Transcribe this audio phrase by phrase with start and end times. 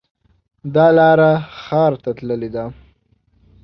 [0.75, 1.31] دا لاره
[1.61, 2.65] ښار ته تللې ده